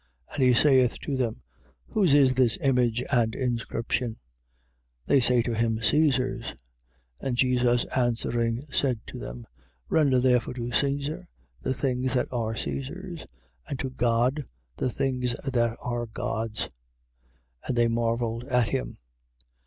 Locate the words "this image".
2.33-3.03